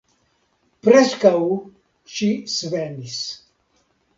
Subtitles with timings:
[0.87, 1.33] Preskaŭ
[2.15, 3.21] ŝi svenis.